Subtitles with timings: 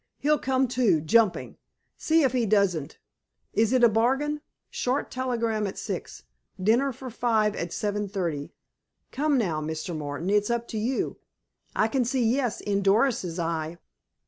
[0.17, 1.57] He'll come, too—jumping.
[1.95, 2.97] See if he doesn't.
[3.53, 4.41] Is it a bargain?
[4.71, 6.23] Short telegram at six.
[6.59, 8.49] Dinner for five at 7.30.
[9.11, 9.95] Come, now, Mr.
[9.95, 10.31] Martin.
[10.31, 11.19] It's up to you.
[11.75, 13.77] I can see 'Yes' in Doris's eye.